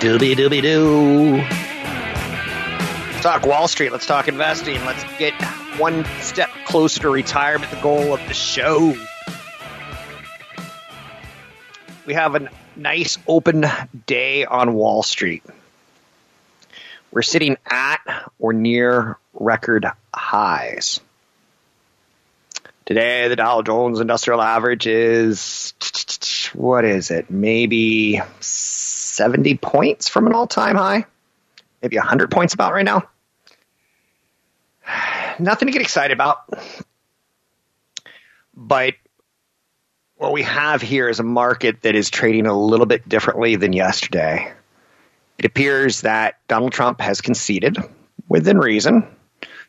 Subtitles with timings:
[0.00, 1.36] Dooby dooby doo.
[3.10, 3.90] Let's talk Wall Street.
[3.90, 4.84] Let's talk investing.
[4.84, 5.34] Let's get
[5.76, 8.96] one step closer to retirement, the goal of the show.
[12.06, 13.66] We have a nice open
[14.06, 15.42] day on Wall Street.
[17.10, 17.98] We're sitting at
[18.38, 21.00] or near record highs.
[22.86, 25.74] Today, the Dow Jones Industrial Average is,
[26.54, 27.30] what is it?
[27.30, 28.22] Maybe
[29.18, 31.04] 70 points from an all time high,
[31.82, 33.02] maybe 100 points about right now.
[35.40, 36.48] Nothing to get excited about.
[38.54, 38.94] But
[40.18, 43.72] what we have here is a market that is trading a little bit differently than
[43.72, 44.52] yesterday.
[45.36, 47.76] It appears that Donald Trump has conceded
[48.28, 49.04] within reason,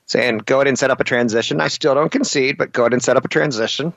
[0.05, 1.59] saying, go ahead and set up a transition.
[1.59, 3.93] I still don't concede, but go ahead and set up a transition.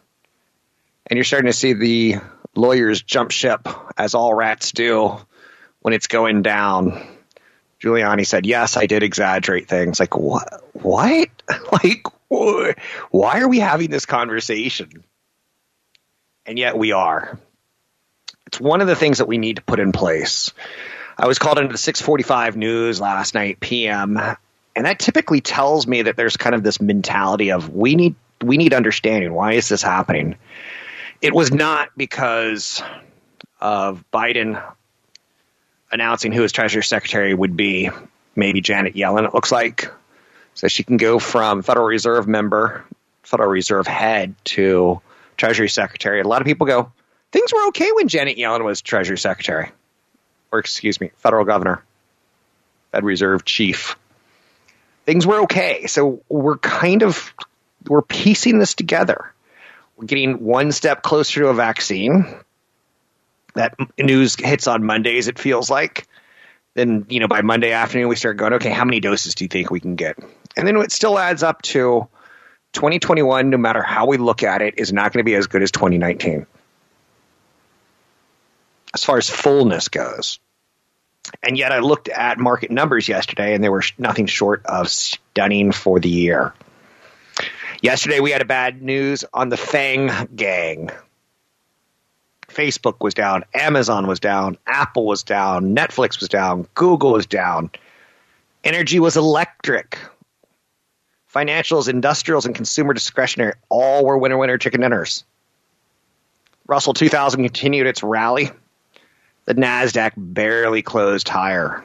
[1.06, 2.16] And you're starting to see the
[2.54, 3.68] lawyers jump ship,
[3.98, 5.18] as all rats do,
[5.82, 7.06] when it's going down.
[7.80, 10.62] Giuliani said, "Yes, I did exaggerate things." Like what?
[10.72, 11.28] What?
[11.72, 12.70] Like wh-
[13.10, 15.04] why are we having this conversation?
[16.46, 17.38] And yet we are.
[18.46, 20.52] It's one of the things that we need to put in place.
[21.18, 24.18] I was called into the 6:45 news last night p.m.
[24.76, 28.56] and that typically tells me that there's kind of this mentality of we need we
[28.56, 29.32] need understanding.
[29.32, 30.36] Why is this happening?
[31.20, 32.82] It was not because
[33.60, 34.62] of Biden
[35.92, 37.90] announcing who his Treasury Secretary would be.
[38.34, 39.92] Maybe Janet Yellen, it looks like.
[40.54, 42.84] So she can go from Federal Reserve member,
[43.22, 45.00] Federal Reserve head to
[45.36, 46.20] Treasury Secretary.
[46.20, 46.92] A lot of people go,
[47.30, 49.70] things were okay when Janet Yellen was Treasury Secretary.
[50.50, 51.82] Or, excuse me, Federal Governor,
[52.90, 53.96] Fed Reserve Chief.
[55.06, 55.86] Things were okay.
[55.86, 57.32] So we're kind of,
[57.86, 59.32] we're piecing this together.
[59.96, 62.26] We're getting one step closer to a vaccine
[63.54, 66.06] that news hits on Mondays, it feels like.
[66.74, 69.48] Then, you know, by Monday afternoon, we start going, okay, how many doses do you
[69.48, 70.18] think we can get?
[70.56, 72.08] And then it still adds up to
[72.72, 75.62] 2021, no matter how we look at it, is not going to be as good
[75.62, 76.46] as 2019
[78.94, 80.38] as far as fullness goes.
[81.42, 85.72] And yet I looked at market numbers yesterday and they were nothing short of stunning
[85.72, 86.52] for the year.
[87.80, 90.90] Yesterday we had a bad news on the FAANG gang.
[92.54, 97.70] Facebook was down, Amazon was down, Apple was down, Netflix was down, Google was down.
[98.64, 99.98] Energy was electric.
[101.34, 105.24] Financials, industrials, and consumer discretionary all were winner winner chicken dinners.
[106.66, 108.50] Russell 2000 continued its rally.
[109.46, 111.84] The NASDAQ barely closed higher.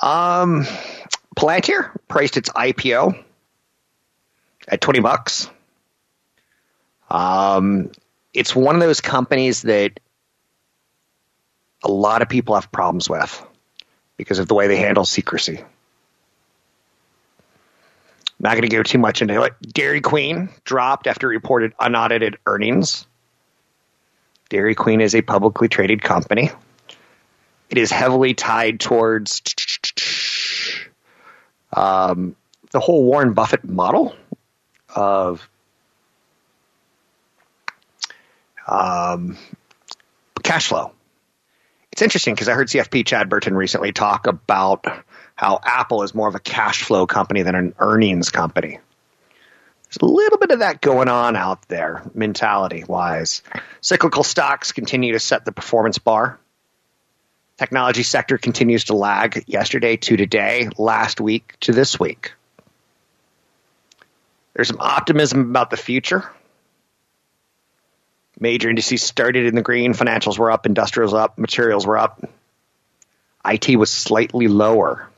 [0.00, 0.66] Um,
[1.36, 3.22] Palantir priced its IPO
[4.68, 5.48] at 20 bucks.
[7.10, 7.90] Um,
[8.32, 10.00] it's one of those companies that
[11.82, 13.44] a lot of people have problems with
[14.16, 15.62] because of the way they handle secrecy.
[18.40, 19.54] Not going to go too much into it.
[19.62, 23.06] Dairy Queen dropped after reported unaudited earnings.
[24.48, 26.50] Dairy Queen is a publicly traded company.
[27.70, 29.42] It is heavily tied towards
[31.72, 32.36] um,
[32.70, 34.14] the whole Warren Buffett model
[34.94, 35.48] of
[38.66, 39.36] um,
[40.42, 40.92] cash flow.
[41.92, 44.84] It's interesting because I heard CFP Chad Burton recently talk about
[45.36, 48.80] how Apple is more of a cash flow company than an earnings company.
[49.84, 53.42] There's a little bit of that going on out there, mentality wise.
[53.80, 56.40] Cyclical stocks continue to set the performance bar.
[57.58, 62.32] Technology sector continues to lag yesterday to today, last week to this week.
[64.54, 66.28] There's some optimism about the future.
[68.38, 69.94] Major indices started in the green.
[69.94, 72.24] Financials were up, industrials up, materials were up.
[73.44, 75.08] IT was slightly lower.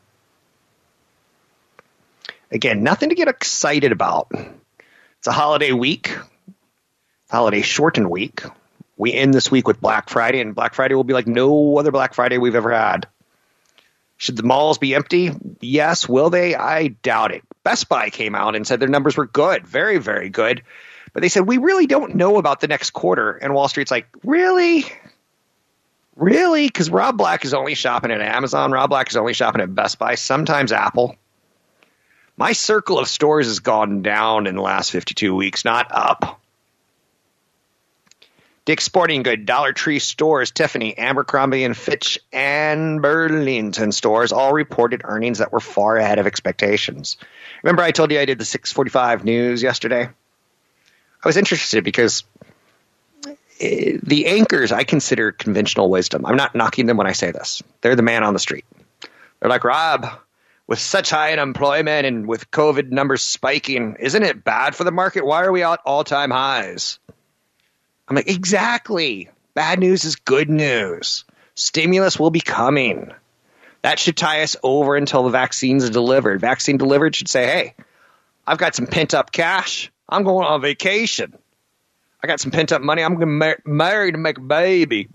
[2.51, 4.29] Again, nothing to get excited about.
[4.33, 6.17] It's a holiday week,
[7.31, 8.43] holiday shortened week.
[8.97, 11.91] We end this week with Black Friday, and Black Friday will be like no other
[11.91, 13.09] Black Friday we've ever had.
[14.17, 15.33] Should the malls be empty?
[15.61, 16.09] Yes.
[16.09, 16.55] Will they?
[16.55, 17.43] I doubt it.
[17.65, 20.63] Best Buy came out and said their numbers were good, very, very good.
[21.17, 23.33] But they said, we really don't know about the next quarter.
[23.33, 24.85] And Wall Street's like, really?
[26.15, 26.67] Really?
[26.67, 28.71] Because Rob Black is only shopping at Amazon.
[28.71, 31.17] Rob Black is only shopping at Best Buy, sometimes Apple.
[32.37, 36.39] My circle of stores has gone down in the last 52 weeks, not up.
[38.67, 45.01] Dick's Sporting Good, Dollar Tree stores, Tiffany, Abercrombie and Fitch, and Burlington stores all reported
[45.03, 47.17] earnings that were far ahead of expectations.
[47.63, 50.11] Remember, I told you I did the 645 news yesterday?
[51.23, 52.25] I was interested because
[53.61, 56.27] eh, the anchors I consider conventional wisdom.
[56.27, 57.63] I'm not knocking them when I say this.
[57.81, 58.65] They're the man on the street.
[59.41, 60.07] They're like, Rob,
[60.67, 65.25] with such high unemployment and with COVID numbers spiking, isn't it bad for the market?
[65.25, 66.99] Why are we at all time highs?
[68.09, 69.31] I'm like, exactly.
[69.55, 71.25] Bad news is good news.
[71.55, 73.13] Stimulus will be coming.
[73.83, 76.41] That should tie us over until the vaccines are delivered.
[76.41, 77.75] Vaccine delivered should say, hey,
[78.47, 79.91] I've got some pent up cash.
[80.09, 81.37] I'm going on vacation.
[82.23, 83.03] I got some pent up money.
[83.03, 85.09] I'm going to mar- marry to make a baby.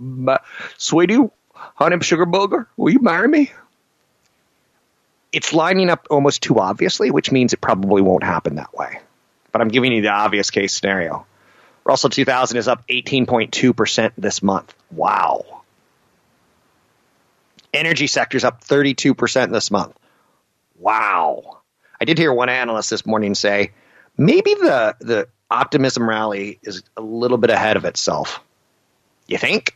[0.78, 1.20] Sweetie,
[1.54, 3.52] honey, sugar booger, will you marry me?
[5.32, 9.00] it's lining up almost too obviously, which means it probably won't happen that way.
[9.52, 11.26] But I'm giving you the obvious case scenario.
[11.84, 14.74] Russell 2000 is up 18.2% this month.
[14.92, 15.62] Wow.
[17.74, 19.98] Energy sector's up 32% this month.
[20.78, 21.60] Wow.
[22.00, 23.72] I did hear one analyst this morning say
[24.22, 28.40] maybe the the optimism rally is a little bit ahead of itself.
[29.28, 29.76] You think?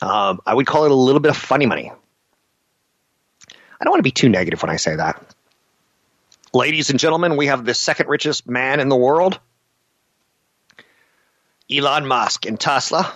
[0.00, 1.90] Um, I would call it a little bit of funny money.
[3.50, 5.34] I don't want to be too negative when I say that.
[6.52, 9.40] Ladies and gentlemen, we have the second richest man in the world,
[11.70, 13.12] Elon Musk and Tesla.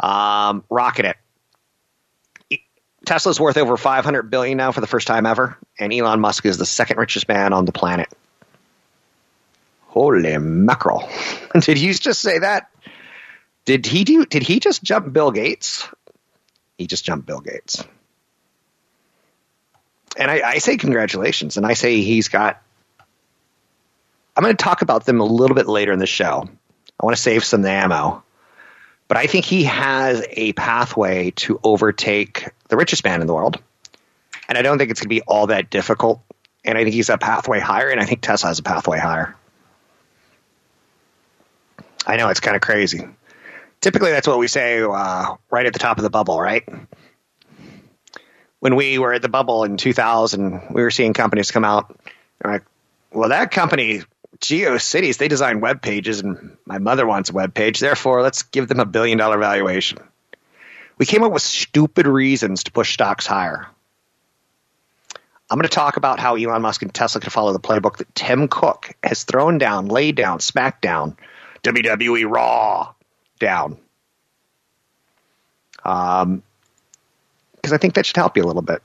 [0.00, 1.16] Um, rocking it.
[3.06, 6.58] Tesla's worth over 500 billion now for the first time ever, and Elon Musk is
[6.58, 8.08] the second richest man on the planet.
[9.86, 11.08] Holy mackerel!
[11.60, 12.70] did he just say that?
[13.64, 14.24] Did he do?
[14.24, 15.86] Did he just jump Bill Gates?
[16.78, 17.84] He just jumped Bill Gates
[20.16, 22.62] and I, I say congratulations, and I say he's got.
[24.36, 26.48] I'm going to talk about them a little bit later in the show.
[27.00, 28.22] I want to save some ammo,
[29.10, 33.60] but I think he has a pathway to overtake the richest man in the world,
[34.48, 36.20] and I don't think it's going to be all that difficult.
[36.64, 39.34] And I think he's a pathway higher, and I think Tesla has a pathway higher.
[42.06, 43.04] I know it's kind of crazy.
[43.80, 46.62] Typically, that's what we say uh, right at the top of the bubble, right?
[48.60, 51.98] when we were at the bubble in 2000, we were seeing companies come out.
[52.44, 52.62] like,
[53.10, 54.02] well, that company,
[54.40, 57.78] GeoCities, they design web pages, and my mother wants a web page.
[57.78, 59.98] Therefore, let's give them a billion dollar valuation.
[60.98, 63.66] We came up with stupid reasons to push stocks higher.
[65.50, 68.14] I'm going to talk about how Elon Musk and Tesla can follow the playbook that
[68.14, 71.16] Tim Cook has thrown down, laid down, smacked down,
[71.64, 72.94] WWE Raw
[73.40, 73.78] down.
[75.84, 76.42] Um,
[77.56, 78.82] because I think that should help you a little bit.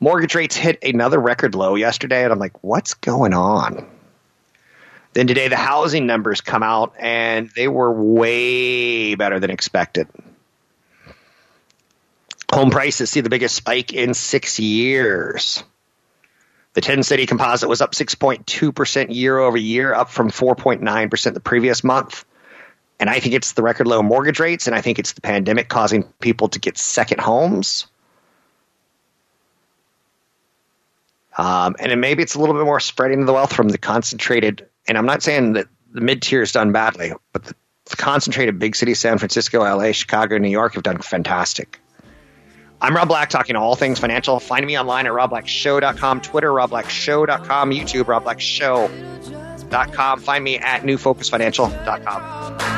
[0.00, 3.86] Mortgage rates hit another record low yesterday, and I'm like, what's going on?
[5.18, 10.06] Then today, the housing numbers come out, and they were way better than expected.
[12.52, 15.64] Home prices see the biggest spike in six years.
[16.74, 21.82] The 10 city composite was up 6.2% year over year, up from 4.9% the previous
[21.82, 22.24] month.
[23.00, 25.68] And I think it's the record low mortgage rates, and I think it's the pandemic
[25.68, 27.88] causing people to get second homes.
[31.36, 34.67] Um, and maybe it's a little bit more spreading of the wealth from the concentrated.
[34.88, 37.54] And I'm not saying that the mid tier is done badly, but the
[37.96, 41.80] concentrated big cities, San Francisco, LA, Chicago, New York, have done fantastic.
[42.80, 44.38] I'm Rob Black, talking all things financial.
[44.38, 50.20] Find me online at robblackshow.com, Twitter, robblackshow.com, YouTube, robblackshow.com.
[50.20, 52.77] Find me at newfocusfinancial.com.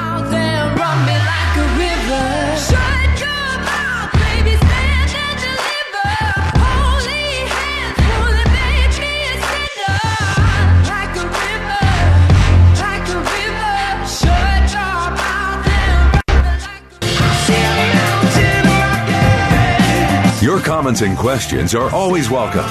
[20.43, 22.65] Your comments and questions are always welcome.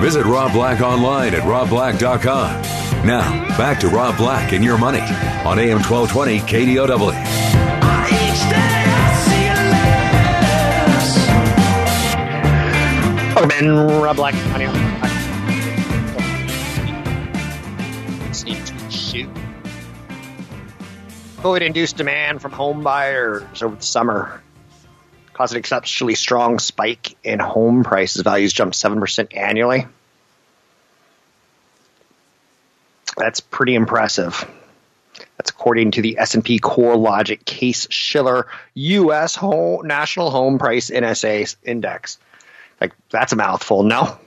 [0.00, 2.62] Visit Rob Black online at robblack.com.
[3.04, 7.12] Now, back to Rob Black and your money on AM 1220 KDOW.
[13.34, 14.34] Welcome in, Rob Black.
[18.92, 19.28] Shoot.
[21.38, 24.40] COVID-induced demand from home buyers over the summer
[25.38, 28.22] caused an exceptionally strong spike in home prices.
[28.22, 29.86] Values jumped 7% annually.
[33.16, 34.44] That's pretty impressive.
[35.36, 39.36] That's according to the S&P CoreLogic Case Shiller U.S.
[39.36, 42.18] Home, National Home Price NSA Index.
[42.80, 43.84] Like that's a mouthful.
[43.84, 44.18] No.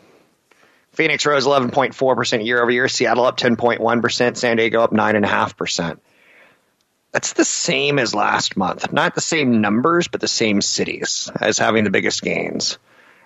[0.93, 2.87] Phoenix rose 11.4% year over year.
[2.87, 4.37] Seattle up 10.1%.
[4.37, 5.99] San Diego up 9.5%.
[7.11, 8.91] That's the same as last month.
[8.93, 12.77] Not the same numbers, but the same cities as having the biggest gains.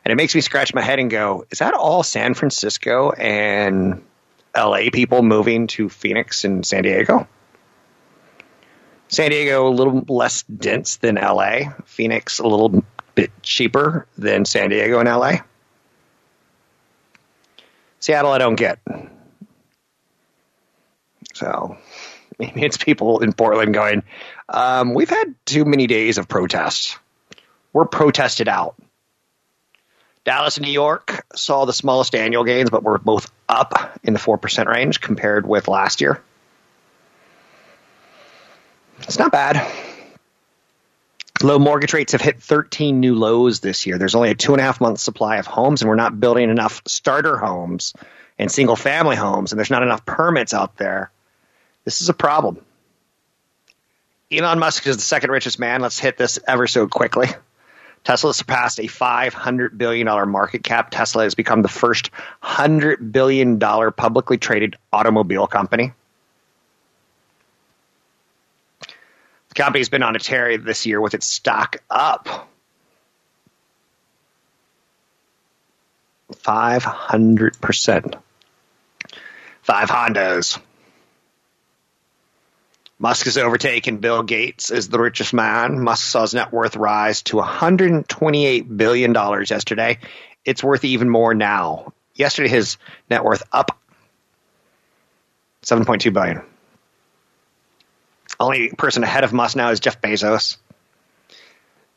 [0.04, 4.04] And it makes me scratch my head and go, is that all San Francisco and
[4.56, 7.28] LA people moving to Phoenix and San Diego?
[9.08, 11.72] San Diego a little less dense than LA.
[11.86, 15.38] Phoenix a little bit cheaper than San Diego and LA.
[18.00, 18.80] Seattle, I don't get.
[21.34, 21.78] So
[22.40, 24.04] maybe it's people in Portland going,
[24.50, 26.98] um, we've had too many days of protests.
[27.74, 28.76] We're protested out.
[30.24, 34.20] Dallas and New York saw the smallest annual gains, but were both up in the
[34.20, 36.22] 4% range compared with last year.
[39.02, 39.72] It's not bad.
[41.44, 43.98] Low mortgage rates have hit 13 new lows this year.
[44.00, 46.50] There's only a two and a half month supply of homes, and we're not building
[46.50, 47.94] enough starter homes
[48.40, 51.12] and single family homes, and there's not enough permits out there.
[51.86, 52.60] This is a problem.
[54.32, 55.82] Elon Musk is the second richest man.
[55.82, 57.28] Let's hit this ever so quickly.
[58.04, 60.90] Tesla surpassed a $500 billion market cap.
[60.92, 62.12] Tesla has become the first
[62.44, 65.94] $100 billion publicly traded automobile company.
[68.82, 72.50] The company's been on a tear this year with its stock up
[76.32, 78.16] 500%.
[79.64, 80.60] Five Hondos.
[82.98, 85.82] Musk has overtaken Bill Gates as the richest man.
[85.82, 89.98] Musk saw his net worth rise to $128 billion yesterday.
[90.46, 91.94] It's worth even more now.
[92.14, 92.78] Yesterday, his
[93.10, 93.78] net worth up
[95.64, 96.42] 7.2 billion.
[98.40, 100.58] Only person ahead of Musk now is Jeff Bezos.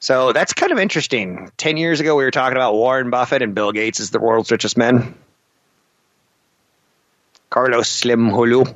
[0.00, 1.50] So that's kind of interesting.
[1.56, 4.50] Ten years ago, we were talking about Warren Buffett and Bill Gates as the world's
[4.50, 5.14] richest men.
[7.50, 8.74] Carlos Slim Helú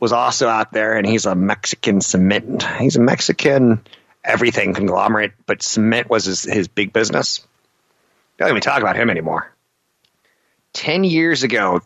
[0.00, 2.62] was also out there, and he's a Mexican cement.
[2.62, 3.84] He's a Mexican
[4.24, 7.46] everything conglomerate, but cement was his, his big business.
[8.36, 9.52] Don't even talk about him anymore.
[10.72, 11.80] Ten years ago,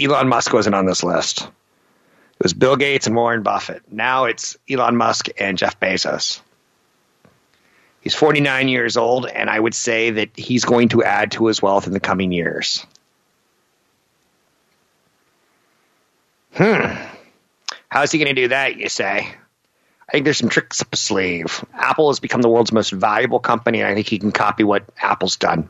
[0.00, 1.42] Elon Musk wasn't on this list.
[1.42, 3.82] It was Bill Gates and Warren Buffett.
[3.92, 6.40] Now it's Elon Musk and Jeff Bezos.
[8.00, 11.62] He's 49 years old, and I would say that he's going to add to his
[11.62, 12.84] wealth in the coming years.
[16.54, 17.13] Hmm.
[17.94, 19.18] How's he going to do that, you say?
[19.20, 21.64] I think there's some tricks up his sleeve.
[21.72, 24.82] Apple has become the world's most valuable company, and I think he can copy what
[25.00, 25.68] Apple's done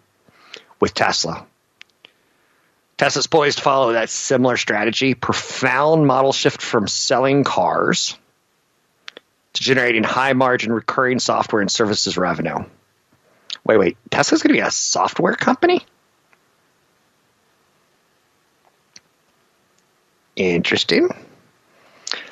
[0.81, 1.45] with Tesla.
[2.97, 5.12] Tesla's poised to follow that similar strategy.
[5.12, 8.16] Profound model shift from selling cars
[9.52, 12.64] to generating high margin recurring software and services revenue.
[13.66, 13.99] Wait, wait.
[14.11, 15.85] Tesla's going to be a software company?
[20.37, 21.11] Interesting.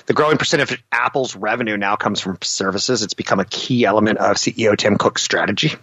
[0.06, 3.02] The growing percentage of Apple's revenue now comes from services.
[3.02, 5.75] It's become a key element of CEO Tim Cook's strategy.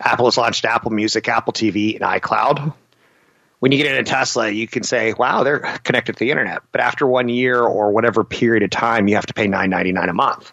[0.00, 2.74] Apple has launched Apple Music, Apple TV, and iCloud.
[3.60, 6.62] When you get into Tesla, you can say, wow, they're connected to the internet.
[6.72, 9.92] But after one year or whatever period of time, you have to pay nine ninety
[9.92, 10.52] nine a month.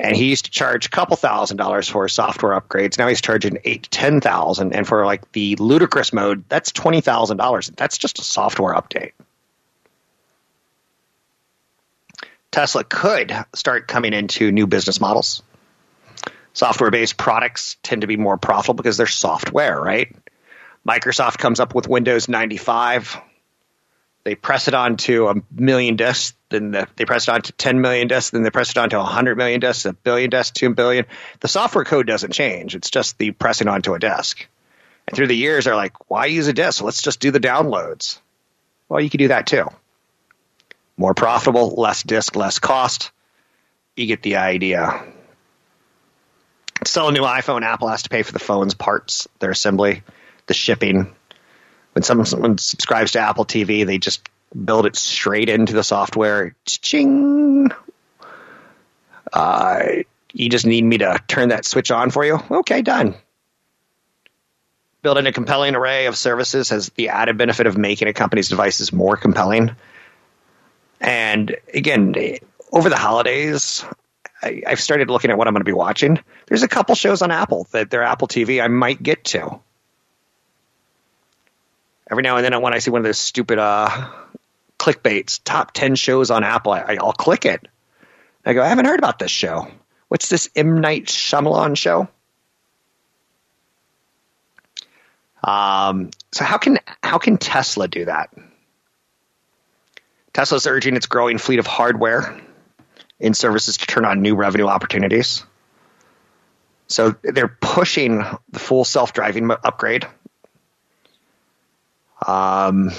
[0.00, 2.98] And he used to charge a couple thousand dollars for software upgrades.
[2.98, 4.74] Now he's charging eight to ten thousand.
[4.74, 7.70] And for like the ludicrous mode, that's twenty thousand dollars.
[7.76, 9.12] That's just a software update.
[12.50, 15.42] Tesla could start coming into new business models.
[16.52, 20.14] Software based products tend to be more profitable because they're software, right?
[20.86, 23.20] Microsoft comes up with Windows 95.
[24.24, 28.08] They press it onto a million disks, then the, they press it onto 10 million
[28.08, 31.06] disks, then they press it onto 100 million disks, a billion disks, 2 billion.
[31.40, 32.74] The software code doesn't change.
[32.74, 34.46] It's just the pressing onto a disk.
[35.08, 36.82] And through the years, they're like, why use a disk?
[36.82, 38.18] Let's just do the downloads.
[38.88, 39.66] Well, you can do that too.
[41.00, 43.10] More profitable, less disk, less cost.
[43.96, 45.02] You get the idea.
[46.84, 50.02] Sell a new iPhone, Apple has to pay for the phone's parts, their assembly,
[50.44, 51.10] the shipping.
[51.94, 56.54] When someone, subscribes to Apple TV, they just build it straight into the software.
[56.66, 57.70] Ching.
[59.32, 59.82] Uh,
[60.34, 62.38] you just need me to turn that switch on for you?
[62.50, 63.14] Okay, done.
[65.00, 68.92] Building a compelling array of services has the added benefit of making a company's devices
[68.92, 69.74] more compelling.
[71.00, 72.14] And again,
[72.72, 73.84] over the holidays,
[74.42, 76.18] I, I've started looking at what I'm going to be watching.
[76.46, 79.60] There's a couple shows on Apple that they're Apple TV I might get to.
[82.10, 84.10] Every now and then, when I see one of those stupid uh,
[84.78, 87.66] clickbaits, top 10 shows on Apple, I, I'll click it.
[88.44, 89.68] I go, I haven't heard about this show.
[90.08, 90.80] What's this M.
[90.80, 92.08] Night Shyamalan show?
[95.42, 98.34] Um, so how can how can Tesla do that?
[100.32, 102.40] Tesla's urging its growing fleet of hardware
[103.18, 105.44] in services to turn on new revenue opportunities.
[106.86, 110.06] So they're pushing the full self-driving upgrade.
[112.26, 112.90] Um,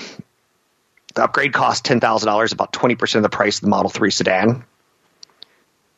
[1.13, 3.89] the upgrade costs ten thousand dollars, about twenty percent of the price of the Model
[3.89, 4.63] Three sedan.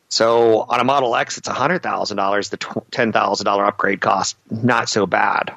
[0.09, 2.49] So on a Model X, it's hundred thousand dollars.
[2.49, 2.57] The
[2.91, 5.55] ten thousand dollar upgrade cost not so bad.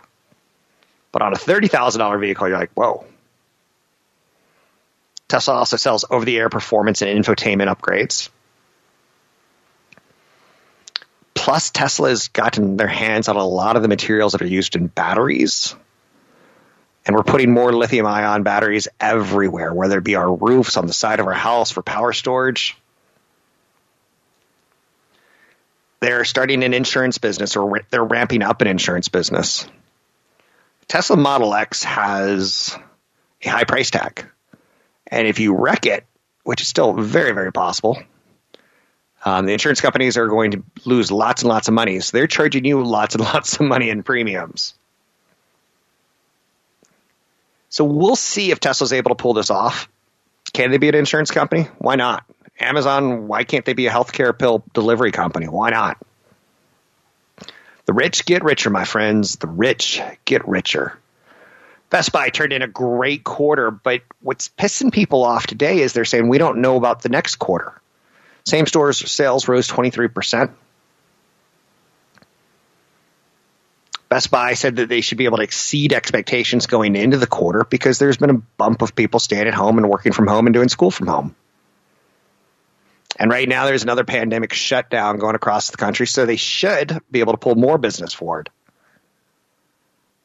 [1.12, 3.04] But on a thirty thousand dollar vehicle, you're like, whoa.
[5.28, 8.28] Tesla also sells over-the-air performance and infotainment upgrades.
[11.34, 14.76] Plus, Tesla has gotten their hands on a lot of the materials that are used
[14.76, 15.74] in batteries.
[17.04, 20.92] And we're putting more lithium ion batteries everywhere, whether it be our roofs, on the
[20.92, 22.76] side of our house for power storage.
[26.00, 29.68] They're starting an insurance business or they're ramping up an insurance business.
[30.88, 32.76] Tesla Model X has
[33.42, 34.24] a high price tag.
[35.06, 36.04] And if you wreck it,
[36.44, 37.98] which is still very, very possible,
[39.24, 42.00] um, the insurance companies are going to lose lots and lots of money.
[42.00, 44.74] So they're charging you lots and lots of money in premiums.
[47.68, 49.88] So we'll see if Tesla's able to pull this off.
[50.52, 51.64] Can they be an insurance company?
[51.78, 52.24] Why not?
[52.58, 55.46] Amazon, why can't they be a healthcare pill delivery company?
[55.46, 55.98] Why not?
[57.84, 59.36] The rich get richer, my friends.
[59.36, 60.98] The rich get richer.
[61.88, 66.04] Best Buy turned in a great quarter, but what's pissing people off today is they're
[66.04, 67.80] saying we don't know about the next quarter.
[68.44, 70.52] Same stores sales rose 23%.
[74.08, 77.64] Best Buy said that they should be able to exceed expectations going into the quarter
[77.64, 80.54] because there's been a bump of people staying at home and working from home and
[80.54, 81.36] doing school from home.
[83.18, 87.20] And right now there's another pandemic shutdown going across the country, so they should be
[87.20, 88.50] able to pull more business forward.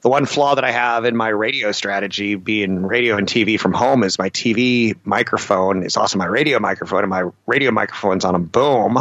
[0.02, 3.74] The one flaw that I have in my radio strategy, being radio and TV from
[3.74, 8.34] home, is my TV microphone is also my radio microphone, and my radio microphone's on
[8.34, 8.98] a boom.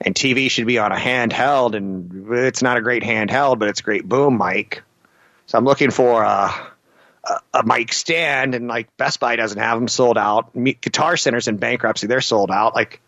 [0.00, 3.80] And TV should be on a handheld, and it's not a great handheld, but it's
[3.80, 4.82] a great boom mic.
[5.46, 6.54] So I'm looking for a,
[7.22, 10.52] a, a mic stand, and like Best Buy doesn't have them sold out.
[10.54, 12.74] Guitar Center's in bankruptcy; they're sold out.
[12.74, 13.00] Like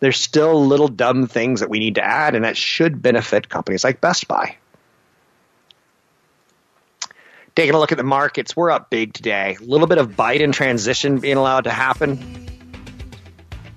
[0.00, 3.84] there's still little dumb things that we need to add, and that should benefit companies
[3.84, 4.56] like Best Buy.
[7.54, 9.56] Taking a look at the markets, we're up big today.
[9.60, 12.48] A little bit of Biden transition being allowed to happen.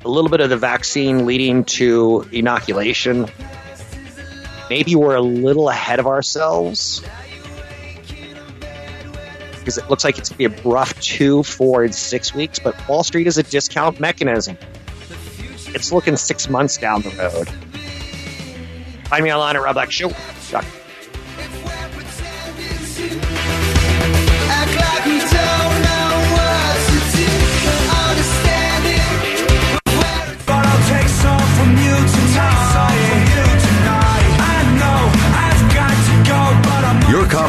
[0.06, 3.28] A little bit of the vaccine leading to inoculation.
[4.70, 7.04] Maybe we're a little ahead of ourselves
[9.60, 12.60] because it looks like it's going to be a rough two, four, and six weeks.
[12.60, 14.58] But Wall Street is a discount mechanism.
[15.68, 17.48] It's looking six months down the road.
[19.08, 19.78] Find me online at Rob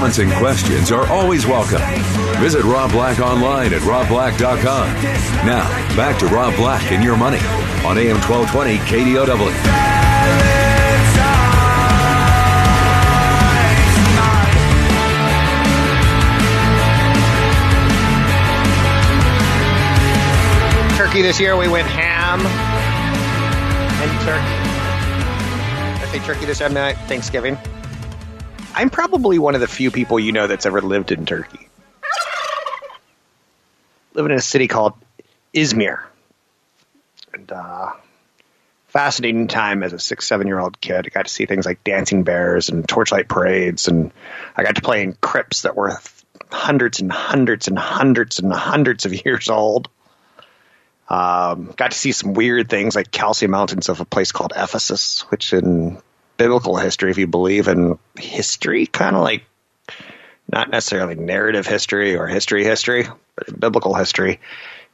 [0.05, 1.81] comments and questions are always welcome.
[2.39, 4.87] Visit Rob Black online at robblack.com.
[5.47, 7.39] Now, back to Rob Black and your money
[7.87, 9.55] on AM 1220 KDOW.
[20.99, 21.57] turkey this year.
[21.57, 22.41] We went ham
[24.03, 26.03] and turkey.
[26.03, 26.75] I say turkey this time
[27.09, 27.57] Thanksgiving.
[28.75, 31.69] I'm probably one of the few people you know that's ever lived in Turkey.
[34.15, 34.95] Living in a city called
[35.55, 36.03] Izmir.
[37.33, 37.93] And uh,
[38.89, 41.07] fascinating time as a six, seven year old kid.
[41.07, 44.13] I got to see things like dancing bears and torchlight parades, and
[44.57, 45.97] I got to play in crypts that were
[46.51, 49.89] hundreds and hundreds and hundreds and hundreds of years old.
[51.09, 55.21] Um, got to see some weird things like calcium mountains of a place called Ephesus,
[55.31, 55.99] which in
[56.37, 59.45] biblical history, if you believe in history, kind of like
[60.51, 64.41] not necessarily narrative history or history history, but biblical history,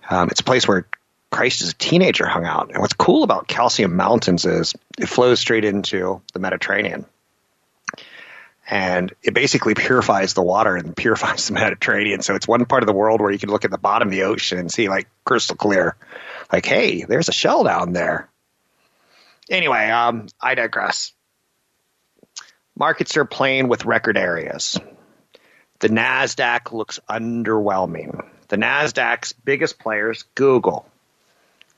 [0.09, 0.87] um, it's a place where
[1.31, 2.71] Christ as a teenager hung out.
[2.71, 7.07] And what's cool about Calcium Mountains is it flows straight into the Mediterranean.
[8.69, 12.23] And it basically purifies the water and purifies the Mediterranean.
[12.23, 14.13] So it's one part of the world where you can look at the bottom of
[14.13, 15.97] the ocean and see like crystal clear,
[16.53, 18.29] like, hey, there's a shell down there.
[19.49, 21.13] Anyway, um, I digress.
[22.81, 24.81] Markets are playing with record areas.
[25.81, 28.25] The NASDAQ looks underwhelming.
[28.49, 30.89] The NASDAQ's biggest players Google,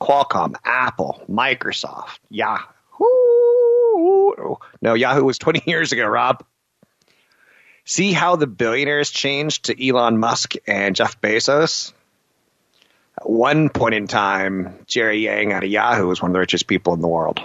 [0.00, 2.68] Qualcomm, Apple, Microsoft, Yahoo.
[4.80, 6.44] No, Yahoo was 20 years ago, Rob.
[7.84, 11.92] See how the billionaires changed to Elon Musk and Jeff Bezos?
[13.20, 16.68] At one point in time, Jerry Yang out of Yahoo was one of the richest
[16.68, 17.40] people in the world.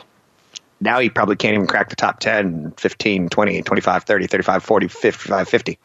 [0.80, 4.88] Now he probably can't even crack the top 10, 15, 20, 25, 30, 35, 40,
[4.88, 5.80] 55, 50.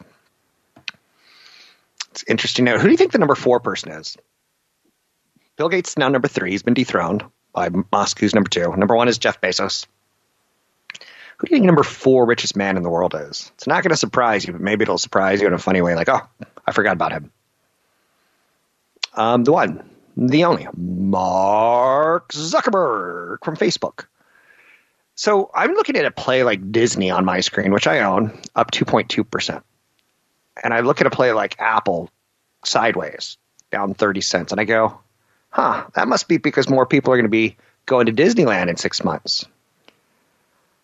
[2.11, 2.77] It's interesting to know.
[2.77, 4.17] Who do you think the number four person is?
[5.55, 6.51] Bill Gates is now number three.
[6.51, 8.75] He's been dethroned by Musk, who's number two.
[8.75, 9.87] Number one is Jeff Bezos.
[11.37, 13.51] Who do you think number four richest man in the world is?
[13.55, 15.95] It's not going to surprise you, but maybe it'll surprise you in a funny way.
[15.95, 16.21] Like, oh,
[16.65, 17.31] I forgot about him.
[19.15, 24.05] Um, the one, the only, Mark Zuckerberg from Facebook.
[25.15, 28.71] So I'm looking at a play like Disney on my screen, which I own, up
[28.71, 29.61] 2.2%.
[30.63, 32.09] And I look at a play like Apple
[32.65, 33.37] sideways,
[33.71, 34.51] down 30 cents.
[34.51, 34.99] And I go,
[35.49, 38.77] huh, that must be because more people are going to be going to Disneyland in
[38.77, 39.45] six months.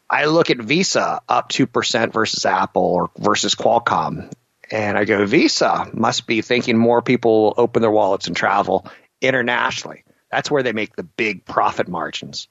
[0.10, 4.32] I look at Visa up 2% versus Apple or versus Qualcomm.
[4.72, 8.86] And I go, Visa must be thinking more people open their wallets and travel
[9.22, 10.04] internationally.
[10.32, 12.48] That's where they make the big profit margins.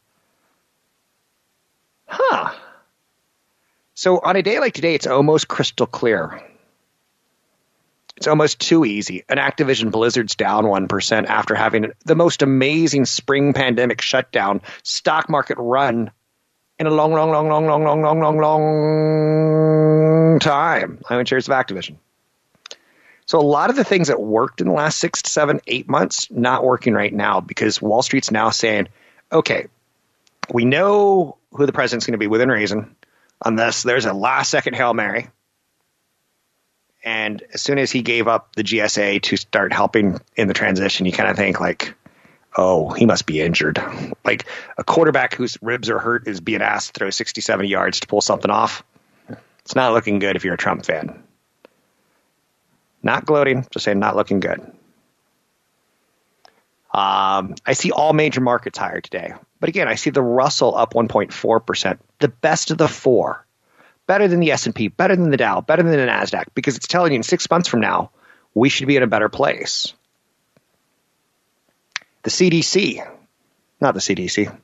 [2.09, 2.55] Huh.
[3.95, 6.43] So on a day like today, it's almost crystal clear.
[8.17, 9.25] It's almost too easy.
[9.29, 15.59] An Activision Blizzard's down 1% after having the most amazing spring pandemic shutdown stock market
[15.59, 16.11] run
[16.81, 21.01] in a long, long, long, long, long, long, long, long, long time.
[21.09, 21.97] I own shares of Activision.
[23.27, 25.89] So a lot of the things that worked in the last six to seven, eight
[25.89, 28.89] months, not working right now because Wall Street's now saying,
[29.31, 29.69] okay,
[30.53, 32.97] we know who the president's going to be within reason,
[33.45, 35.29] unless there's a last second Hail Mary.
[37.05, 41.07] And as soon as he gave up the GSA to start helping in the transition,
[41.07, 41.95] you kind of think like,
[42.57, 43.81] oh, he must be injured.
[44.25, 48.01] Like a quarterback whose ribs are hurt is being asked to throw 60, 70 yards
[48.01, 48.83] to pull something off.
[49.61, 51.23] It's not looking good if you're a Trump fan.
[53.03, 54.61] Not gloating, just saying not looking good.
[56.93, 59.35] Um, I see all major markets higher today.
[59.61, 63.45] But again, I see the Russell up 1.4%, the best of the four.
[64.07, 67.13] Better than the S&P, better than the Dow, better than the Nasdaq because it's telling
[67.13, 68.11] you in 6 months from now
[68.55, 69.93] we should be in a better place.
[72.23, 73.07] The CDC,
[73.81, 74.57] not the CDC.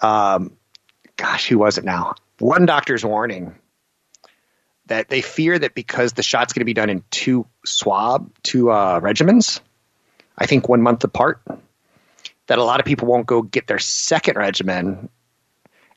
[0.00, 0.56] Um,
[1.16, 2.14] gosh, who was it now?
[2.38, 3.54] One doctor's warning
[4.86, 8.70] that they fear that because the shot's going to be done in two swab, two
[8.70, 9.60] uh, regimens,
[10.38, 11.42] I think one month apart,
[12.46, 14.86] that a lot of people won't go get their second regimen.
[14.86, 15.10] And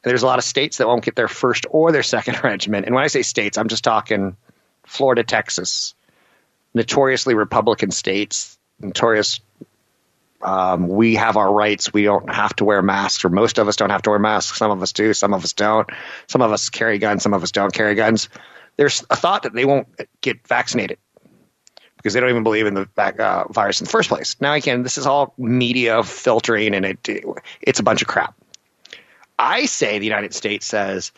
[0.04, 2.86] there's a lot of states that won't get their first or their second regimen.
[2.86, 4.36] And when I say states, I'm just talking
[4.84, 5.94] Florida, Texas,
[6.74, 9.40] notoriously Republican states, notorious.
[10.42, 11.94] Um, we have our rights.
[11.94, 14.58] We don't have to wear masks, or most of us don't have to wear masks.
[14.58, 15.88] Some of us do, some of us don't.
[16.28, 18.28] Some of us carry guns, some of us don't carry guns.
[18.76, 19.88] There's a thought that they won't
[20.22, 20.98] get vaccinated
[22.02, 24.36] because they don't even believe in the back, uh, virus in the first place.
[24.42, 27.08] Now, again, this is all media filtering, and it
[27.62, 28.34] it's a bunch of crap.
[29.38, 31.12] I say the United States says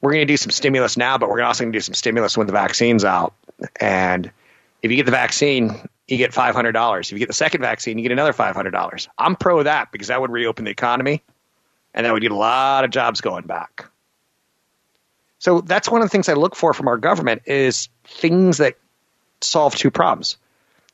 [0.00, 2.36] we're going to do some stimulus now, but we're also going to do some stimulus
[2.36, 3.34] when the vaccine's out.
[3.80, 4.30] And
[4.82, 7.08] if you get the vaccine, you get five hundred dollars.
[7.08, 9.08] If you get the second vaccine, you get another five hundred dollars.
[9.18, 11.22] I'm pro that because that would reopen the economy,
[11.92, 13.86] and that would get a lot of jobs going back.
[15.38, 18.76] So that's one of the things I look for from our government is things that
[19.46, 20.36] solve two problems.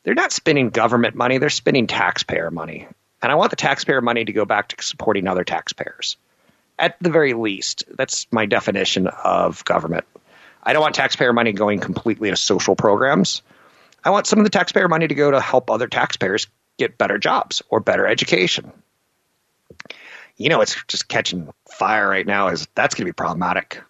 [0.03, 2.87] they're not spending government money, they're spending taxpayer money.
[3.21, 6.17] And I want the taxpayer money to go back to supporting other taxpayers.
[6.77, 10.05] At the very least, that's my definition of government.
[10.61, 13.41] I don't want taxpayer money going completely to social programs.
[14.03, 17.17] I want some of the taxpayer money to go to help other taxpayers get better
[17.17, 18.71] jobs or better education.
[20.35, 22.47] You know, it's just catching fire right now.
[22.47, 23.81] Is that's going to be problematic?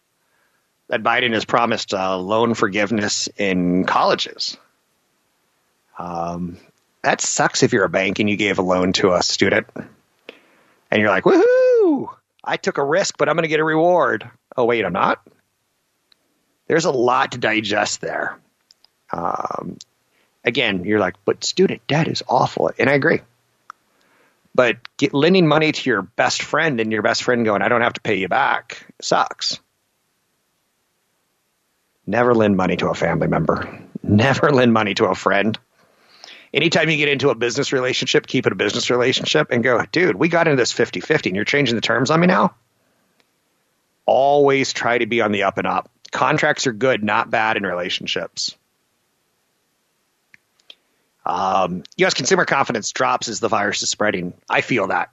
[0.93, 4.60] That Biden has promised uh, loan forgiveness in colleges.
[5.97, 6.58] Um,
[7.01, 11.01] that sucks if you're a bank and you gave a loan to a student and
[11.01, 14.29] you're like, woohoo, I took a risk, but I'm going to get a reward.
[14.56, 15.27] Oh, wait, I'm not?
[16.67, 18.38] There's a lot to digest there.
[19.12, 19.79] Um,
[20.45, 22.69] again, you're like, but student debt is awful.
[22.77, 23.21] And I agree.
[24.53, 27.82] But get, lending money to your best friend and your best friend going, I don't
[27.82, 29.60] have to pay you back sucks.
[32.05, 33.81] Never lend money to a family member.
[34.01, 35.57] Never lend money to a friend
[36.53, 40.15] anytime you get into a business relationship, keep it a business relationship and go, dude,
[40.15, 42.53] we got into this 50 50 and you're changing the terms on me now.
[44.05, 45.89] Always try to be on the up and up.
[46.11, 48.55] Contracts are good, not bad in relationships.
[51.25, 52.13] Um, U.S.
[52.13, 54.33] consumer confidence drops as the virus is spreading.
[54.49, 55.09] I feel that.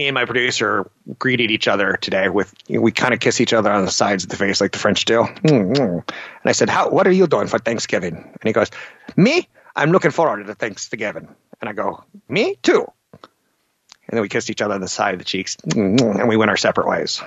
[0.00, 3.38] Me and my producer greeted each other today with you know, we kind of kiss
[3.38, 5.24] each other on the sides of the face like the French do.
[5.24, 5.82] Mm-hmm.
[5.82, 6.04] And
[6.46, 6.88] I said, "How?
[6.88, 8.70] What are you doing for Thanksgiving?" And he goes,
[9.14, 9.46] "Me?
[9.76, 11.28] I'm looking forward to Thanksgiving.
[11.60, 12.90] And I go, me too.
[13.12, 16.28] And then we kissed each other on the side of the cheeks mm, mm, and
[16.28, 17.22] we went our separate ways.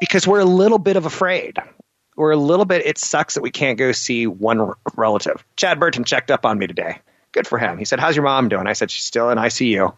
[0.00, 1.58] Because we're a little bit of afraid.
[2.16, 5.42] We're a little bit, it sucks that we can't go see one relative.
[5.56, 6.98] Chad Burton checked up on me today.
[7.30, 7.78] Good for him.
[7.78, 8.66] He said, How's your mom doing?
[8.66, 9.94] I said, She's still in ICU,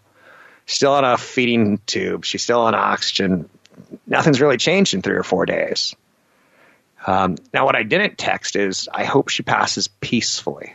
[0.66, 3.48] still on a feeding tube, she's still on oxygen.
[4.06, 5.94] Nothing's really changed in three or four days.
[7.06, 10.74] Um, now, what I didn't text is, I hope she passes peacefully.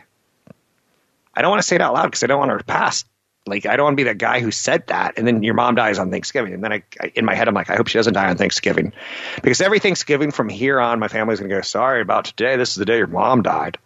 [1.34, 3.04] I don't want to say it out loud because I don't want her to pass.
[3.46, 5.74] Like I don't want to be that guy who said that, and then your mom
[5.74, 7.98] dies on Thanksgiving, and then I, I in my head I'm like, I hope she
[7.98, 8.92] doesn't die on Thanksgiving,
[9.42, 12.56] because every Thanksgiving from here on, my family's going to go, sorry about today.
[12.56, 13.78] This is the day your mom died.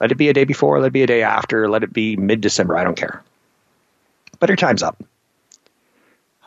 [0.00, 2.16] Let it be a day before, let it be a day after, let it be
[2.16, 2.76] mid December.
[2.76, 3.24] I don't care.
[4.38, 5.02] But her time's up.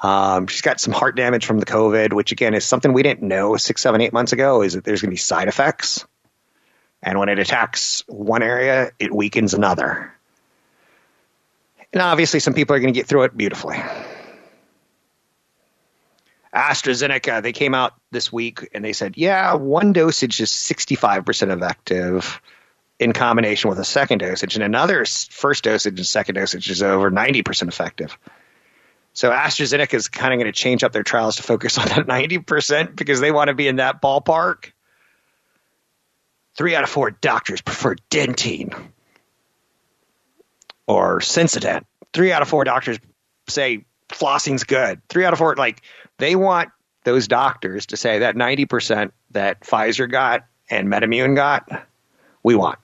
[0.04, 3.28] Um, she's got some heart damage from the COVID, which again is something we didn't
[3.28, 4.62] know six, seven, eight months ago.
[4.62, 6.06] Is that there's going to be side effects,
[7.02, 10.14] and when it attacks one area, it weakens another.
[11.94, 13.78] And obviously, some people are going to get through it beautifully.
[16.54, 22.42] AstraZeneca, they came out this week and they said, yeah, one dosage is 65% effective
[23.00, 27.10] in combination with a second dosage, and another first dosage and second dosage is over
[27.10, 28.18] 90% effective.
[29.14, 32.08] So AstraZeneca is kind of going to change up their trials to focus on that
[32.08, 34.72] 90% because they want to be in that ballpark.
[36.56, 38.74] Three out of four doctors prefer Dentyne
[40.88, 41.86] or Sensodyne.
[42.14, 43.00] Three out of four doctors
[43.48, 45.02] say flossing's good.
[45.10, 45.82] Three out of four, like
[46.18, 46.70] they want
[47.04, 51.88] those doctors to say that 90% that Pfizer got and MedImmune got,
[52.44, 52.80] we want.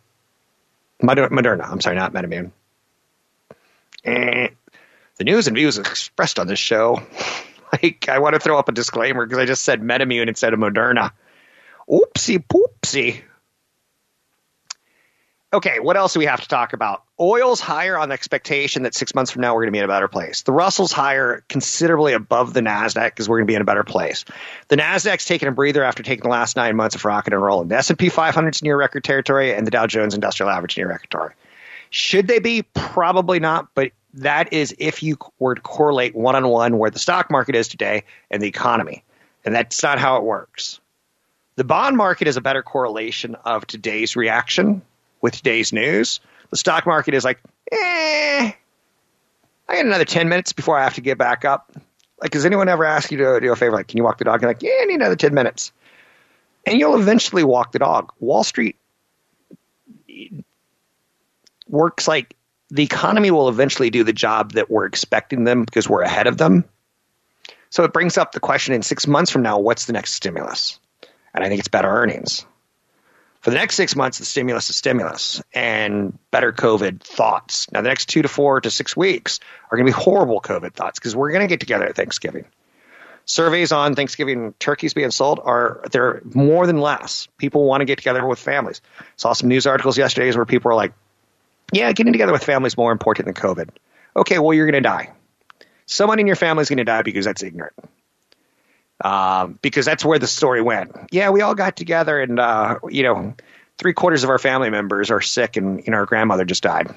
[1.01, 2.51] Moder- Moderna, I'm sorry, not MedImmune.
[4.03, 4.49] Eh.
[5.19, 7.03] The news and views expressed on this show,
[7.73, 10.59] like I want to throw up a disclaimer because I just said MedImmune instead of
[10.59, 11.11] Moderna.
[11.89, 13.21] Oopsie poopsie.
[15.51, 17.03] Okay, what else do we have to talk about?
[17.19, 19.83] Oil's higher on the expectation that six months from now we're going to be in
[19.83, 20.43] a better place.
[20.43, 23.83] The Russell's higher considerably above the NASDAQ because we're going to be in a better
[23.83, 24.23] place.
[24.69, 27.67] The NASDAQ's taking a breather after taking the last nine months of rocket and rolling.
[27.67, 31.33] The S&P 500's near record territory and the Dow Jones Industrial Average near record territory.
[31.89, 32.61] Should they be?
[32.61, 36.99] Probably not, but that is if you were to correlate one on one where the
[36.99, 39.03] stock market is today and the economy.
[39.45, 40.79] And that's not how it works.
[41.55, 44.81] The bond market is a better correlation of today's reaction
[45.21, 46.19] with today's news.
[46.49, 47.39] The stock market is like,
[47.71, 48.51] eh,
[49.67, 51.71] I got another 10 minutes before I have to get back up.
[52.21, 53.75] Like, does anyone ever ask you to do a favor?
[53.75, 54.43] Like, can you walk the dog?
[54.43, 55.71] Like, yeah, I need another 10 minutes.
[56.65, 58.11] And you'll eventually walk the dog.
[58.19, 58.75] Wall Street
[61.67, 62.35] works like
[62.71, 66.37] the economy will eventually do the job that we're expecting them because we're ahead of
[66.37, 66.65] them.
[67.69, 70.79] So it brings up the question in six months from now, what's the next stimulus?
[71.33, 72.45] And I think it's better earnings.
[73.41, 77.71] For the next six months, the stimulus is stimulus and better COVID thoughts.
[77.71, 79.39] Now, the next two to four to six weeks
[79.71, 82.45] are going to be horrible COVID thoughts because we're going to get together at Thanksgiving.
[83.25, 87.27] Surveys on Thanksgiving turkeys being sold are they're more than less.
[87.37, 88.81] People want to get together with families.
[89.15, 90.93] Saw some news articles yesterday where people are like,
[91.73, 93.69] "Yeah, getting together with family is more important than COVID."
[94.15, 95.11] Okay, well, you're going to die.
[95.85, 97.73] Someone in your family is going to die because that's ignorant
[99.03, 100.91] um, because that's where the story went.
[101.11, 103.33] Yeah, we all got together and uh, you know
[103.77, 106.93] three quarters of our family members are sick and you know our grandmother just died.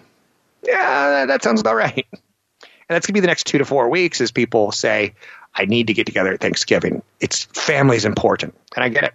[0.65, 2.07] Yeah, that, sounds about right.
[2.13, 5.15] And that's gonna be the next two to four weeks as people say,
[5.55, 7.03] I need to get together at Thanksgiving.
[7.21, 8.55] It's family's important.
[8.77, 9.15] And I get it.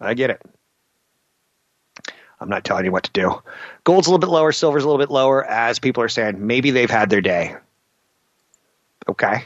[0.00, 0.42] I get it.
[2.40, 3.42] I'm not telling you what to do.
[3.90, 6.70] Gold's a little bit lower, silver's a little bit lower, as people are saying maybe
[6.70, 7.56] they've had their day.
[9.08, 9.42] Okay.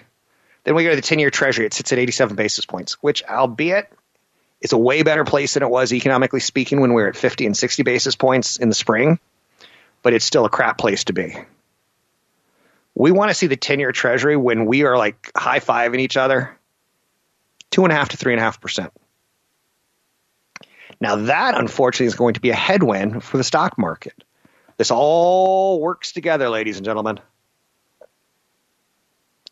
[0.64, 1.64] Then we go to the 10 year treasury.
[1.64, 3.90] It sits at 87 basis points, which, albeit,
[4.61, 7.46] it's a way better place than it was economically speaking when we were at 50
[7.46, 9.18] and 60 basis points in the spring,
[10.02, 11.35] but it's still a crap place to be.
[12.94, 16.18] We want to see the 10 year treasury when we are like high fiving each
[16.18, 16.54] other,
[17.70, 18.92] two and a half to three and a half percent.
[21.00, 24.24] Now, that unfortunately is going to be a headwind for the stock market.
[24.77, 27.21] This all works together, ladies and gentlemen.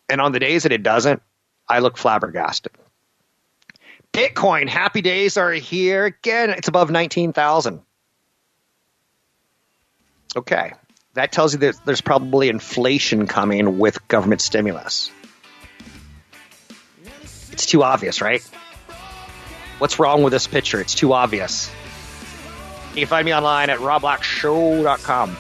[0.09, 1.23] And on the days that it doesn't,
[1.69, 2.73] I look flabbergasted.
[4.13, 6.51] Bitcoin, happy days are here again.
[6.51, 7.81] It's above 19,000.
[10.37, 10.73] Okay.
[11.15, 15.11] That tells you that there's probably inflation coming with government stimulus.
[17.53, 18.43] It's too obvious, right?
[19.79, 20.81] What's wrong with this picture?
[20.81, 21.71] It's too obvious.
[22.94, 25.37] You can find me online at robblackshow.com.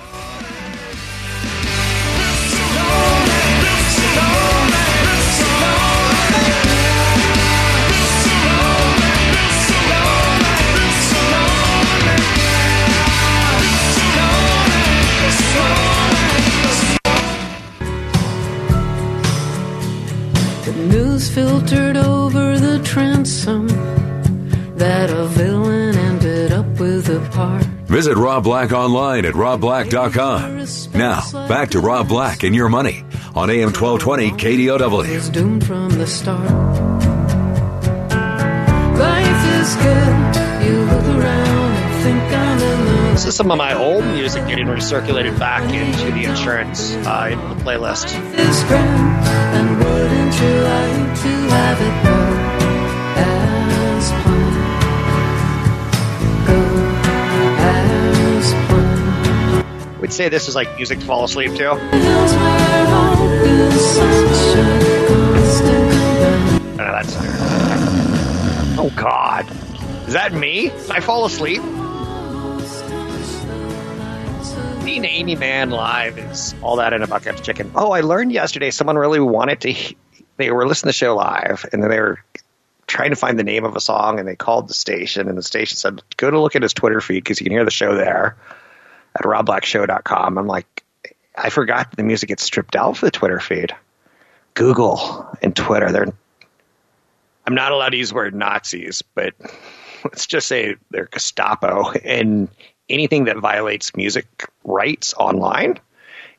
[20.64, 23.68] The news filtered over the transom
[24.78, 25.26] that a
[27.42, 27.64] with a part.
[27.88, 30.98] Visit Rob Black online at robblack.com.
[30.98, 35.14] Now, back to Rob Black and your money on AM 1220 KDOW.
[35.14, 36.48] was doomed from the start.
[38.98, 40.36] Life is good.
[40.66, 44.46] You look around and think I'm in the This is some of my old music
[44.46, 48.12] getting recirculated back into the insurance uh, into the playlist.
[60.02, 61.62] We'd say this is like music to fall asleep to.
[61.62, 61.78] Know
[66.76, 67.14] that's
[68.78, 69.46] Oh God,
[70.08, 70.70] is that me?
[70.70, 71.62] Did I fall asleep?
[74.84, 77.70] Being Amy Man live is all that in a bucket of chicken.
[77.76, 79.70] Oh, I learned yesterday someone really wanted to.
[79.72, 79.96] he-
[80.36, 82.18] They were listening to the show live, and then they were
[82.88, 85.42] trying to find the name of a song, and they called the station, and the
[85.44, 87.94] station said, "Go to look at his Twitter feed because you can hear the show
[87.94, 88.36] there
[89.16, 90.84] at robblackshow.com." I'm like,
[91.36, 93.74] I forgot the music gets stripped out for the Twitter feed.
[94.54, 96.12] Google and Twitter, they're
[97.46, 99.34] I'm not allowed to use the word Nazis, but
[100.04, 102.48] let's just say they're Gestapo and
[102.88, 105.78] anything that violates music rights online.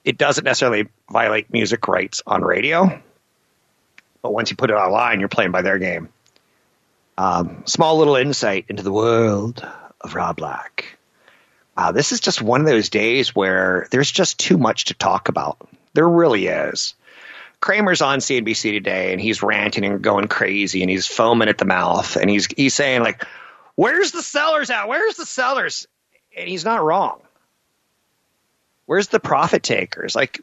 [0.05, 3.01] It doesn't necessarily violate music rights on radio,
[4.21, 6.09] but once you put it online, you're playing by their game.
[7.17, 9.65] Um, small little insight into the world
[10.01, 10.97] of Rob Black.
[11.77, 15.29] Wow, this is just one of those days where there's just too much to talk
[15.29, 15.57] about.
[15.93, 16.93] There really is.
[17.59, 21.65] Cramer's on CNBC today and he's ranting and going crazy and he's foaming at the
[21.65, 23.25] mouth and he's he's saying like,
[23.75, 24.87] "Where's the sellers at?
[24.87, 25.87] Where's the sellers?"
[26.37, 27.21] And he's not wrong.
[28.85, 30.15] Where's the profit takers?
[30.15, 30.41] Like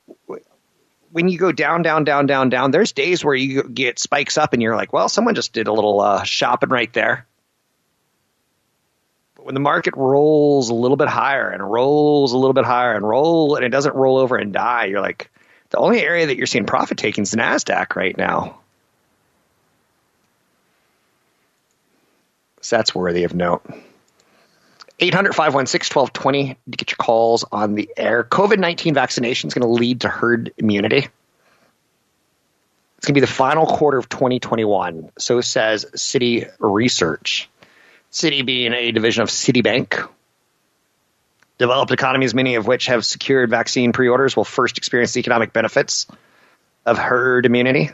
[1.13, 4.53] when you go down, down, down, down, down, there's days where you get spikes up
[4.53, 7.27] and you're like, "Well, someone just did a little uh, shopping right there."
[9.41, 12.93] But when the market rolls a little bit higher and rolls a little bit higher
[12.93, 15.31] and roll and it doesn't roll over and die, you're like,
[15.71, 18.61] the only area that you're seeing profit taking is the NASDAQ right now.
[22.61, 23.63] So that's worthy of note.
[24.99, 28.23] 800 516 1220 to get your calls on the air.
[28.23, 31.09] COVID 19 vaccination is going to lead to herd immunity.
[32.99, 35.13] It's going to be the final quarter of 2021.
[35.19, 37.49] So says Citi Research.
[38.13, 40.09] Citi being a division of Citibank.
[41.59, 45.53] Developed economies, many of which have secured vaccine pre orders, will first experience the economic
[45.53, 46.07] benefits
[46.87, 47.91] of herd immunity.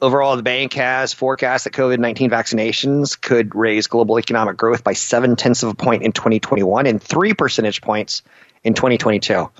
[0.00, 4.92] Overall, the bank has forecast that COVID 19 vaccinations could raise global economic growth by
[4.92, 8.22] seven tenths of a point in 2021 and three percentage points
[8.62, 9.50] in 2022.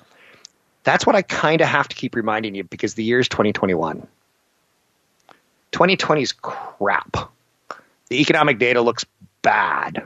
[0.84, 4.06] That's what I kind of have to keep reminding you because the year is 2021.
[5.72, 7.30] 2020 is crap.
[8.08, 9.04] The economic data looks
[9.42, 9.98] bad.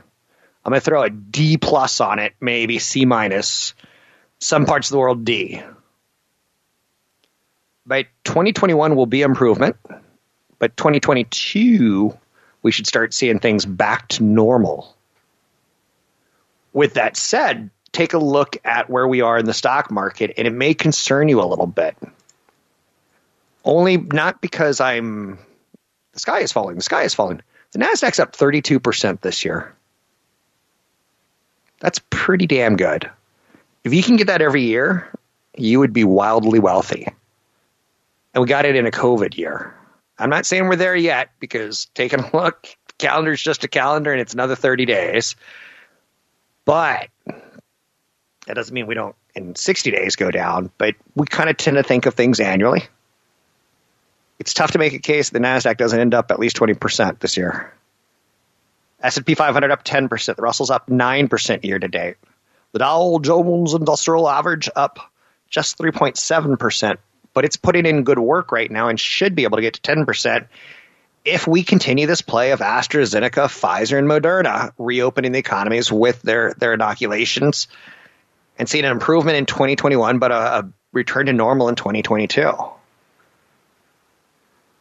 [0.65, 3.73] I'm going to throw a D plus on it, maybe C minus.
[4.39, 5.61] Some parts of the world D.
[7.85, 9.75] By 2021 will be improvement,
[10.59, 12.17] but 2022
[12.61, 14.95] we should start seeing things back to normal.
[16.71, 20.47] With that said, take a look at where we are in the stock market, and
[20.47, 21.95] it may concern you a little bit.
[23.65, 25.37] Only not because I'm
[26.13, 26.77] the sky is falling.
[26.77, 27.41] The sky is falling.
[27.73, 29.75] The Nasdaq's up 32% this year.
[31.79, 33.09] That's pretty damn good.
[33.83, 35.11] If you can get that every year,
[35.57, 37.07] you would be wildly wealthy.
[38.33, 39.75] And we got it in a COVID year.
[40.17, 42.67] I'm not saying we're there yet because taking a look,
[42.99, 45.35] calendar's just a calendar and it's another 30 days.
[46.65, 47.09] But
[48.45, 51.77] that doesn't mean we don't in 60 days go down, but we kind of tend
[51.77, 52.83] to think of things annually.
[54.43, 57.37] It's tough to make a case the Nasdaq doesn't end up at least 20% this
[57.37, 57.73] year.
[59.01, 62.17] S&P 500 up 10%, the Russell's up 9% year to date.
[62.73, 64.99] The Dow Jones Industrial Average up
[65.49, 66.97] just 3.7%,
[67.33, 69.81] but it's putting in good work right now and should be able to get to
[69.81, 70.49] 10%
[71.23, 76.53] if we continue this play of AstraZeneca, Pfizer, and Moderna reopening the economies with their,
[76.55, 77.69] their inoculations
[78.59, 82.51] and seeing an improvement in 2021, but a, a return to normal in 2022.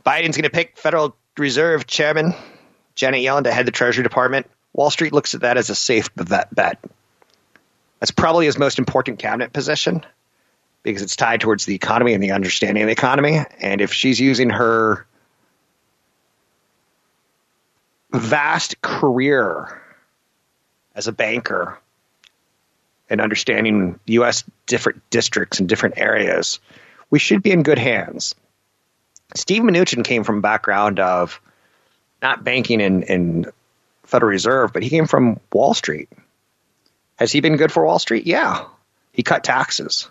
[0.05, 2.34] Biden's going to pick Federal Reserve Chairman
[2.94, 4.50] Janet Yellen to head the Treasury Department.
[4.72, 6.48] Wall Street looks at that as a safe bet.
[8.00, 10.05] That's probably his most important cabinet position
[10.82, 13.40] because it's tied towards the economy and the understanding of the economy.
[13.61, 15.07] And if she's using her
[18.11, 19.80] vast career
[20.94, 21.78] as a banker
[23.09, 24.44] and understanding U.S.
[24.66, 26.59] different districts and different areas,
[27.11, 28.34] we should be in good hands.
[29.35, 31.41] Steve Mnuchin came from a background of
[32.20, 33.47] not banking in, in
[34.05, 36.09] Federal Reserve, but he came from Wall Street.
[37.16, 38.26] Has he been good for Wall Street?
[38.26, 38.64] Yeah.
[39.12, 40.11] He cut taxes.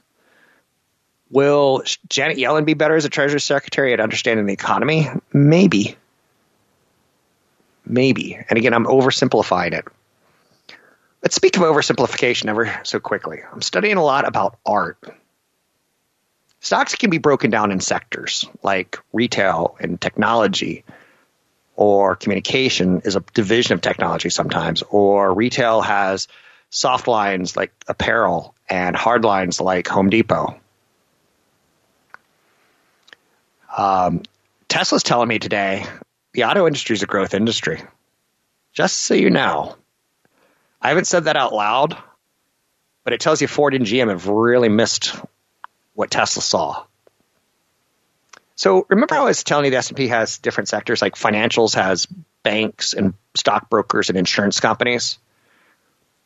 [1.30, 5.08] Will Janet Yellen be better as a Treasury Secretary at understanding the economy?
[5.32, 5.96] Maybe.
[7.86, 8.38] Maybe.
[8.50, 9.86] And again, I'm oversimplifying it.
[11.24, 13.40] Let's speak of oversimplification ever so quickly.
[13.52, 14.98] I'm studying a lot about art.
[16.62, 20.84] Stocks can be broken down in sectors like retail and technology,
[21.76, 26.28] or communication is a division of technology sometimes, or retail has
[26.70, 30.60] soft lines like apparel and hard lines like Home Depot.
[33.76, 34.22] Um,
[34.70, 35.84] Tesla's telling me today
[36.34, 37.82] the auto industry is a growth industry.
[38.72, 39.76] Just so you know,
[40.80, 41.98] I haven't said that out loud,
[43.04, 45.16] but it tells you Ford and GM have really missed
[45.94, 46.84] what Tesla saw.
[48.56, 52.08] So remember how I was telling you the S&P has different sectors like financials has
[52.44, 55.18] banks and stockbrokers and insurance companies.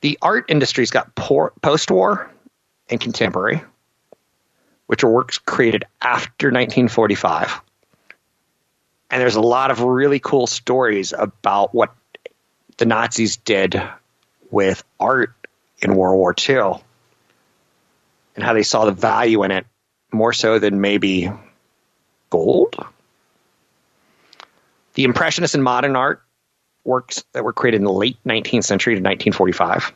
[0.02, 2.30] The art industry's got post-war
[2.90, 3.64] and contemporary,
[4.88, 7.62] which are works created after 1945.
[9.10, 11.96] And there's a lot of really cool stories about what
[12.78, 13.82] the Nazis did
[14.52, 15.34] with art
[15.82, 16.82] in World War II
[18.36, 19.66] and how they saw the value in it
[20.12, 21.32] more so than maybe
[22.30, 22.76] gold.
[24.94, 26.22] The Impressionist and modern art
[26.84, 29.92] works that were created in the late 19th century to 1945.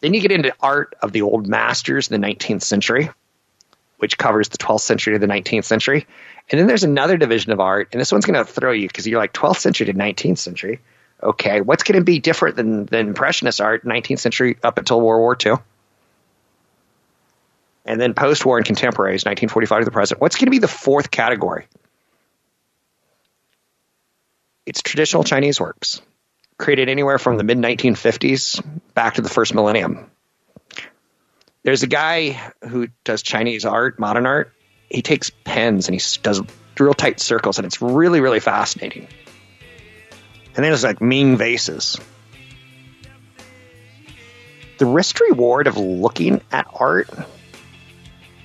[0.00, 3.08] Then you get into art of the old masters in the 19th century,
[3.98, 6.06] which covers the 12th century to the 19th century.
[6.50, 9.06] And then there's another division of art, and this one's going to throw you because
[9.06, 10.80] you're like 12th century to 19th century.
[11.22, 15.20] Okay, what's going to be different than, than Impressionist art, 19th century up until World
[15.20, 15.62] War II?
[17.84, 20.20] And then post war and contemporaries, 1945 to the present.
[20.20, 21.66] What's going to be the fourth category?
[24.64, 26.00] It's traditional Chinese works,
[26.56, 28.64] created anywhere from the mid 1950s
[28.94, 30.10] back to the first millennium.
[31.64, 34.52] There's a guy who does Chinese art, modern art.
[34.88, 36.40] He takes pens and he does
[36.78, 39.08] real tight circles, and it's really, really fascinating.
[40.54, 41.98] And then there's like Ming vases.
[44.78, 47.08] The risk reward of looking at art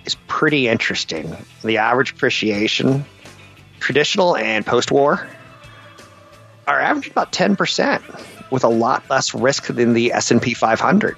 [0.08, 1.36] is pretty interesting.
[1.64, 3.06] The average appreciation,
[3.80, 5.28] traditional and post war,
[6.66, 11.18] are averaging about 10% with a lot less risk than the S&P 500.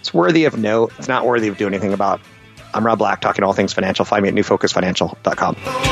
[0.00, 0.92] It's worthy of note.
[0.98, 2.20] It's not worthy of doing anything about.
[2.72, 4.04] I'm Rob Black, talking all things financial.
[4.04, 5.91] Find me at newfocusfinancial.com.